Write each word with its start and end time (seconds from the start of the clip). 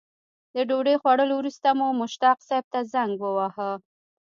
د 0.55 0.55
ډوډۍ 0.69 0.95
خوړلو 1.01 1.33
وروسته 1.37 1.67
مو 1.77 1.87
مشتاق 2.01 2.37
صیب 2.49 2.65
ته 2.73 2.79
زنګ 2.93 3.13
وواهه. 3.21 3.71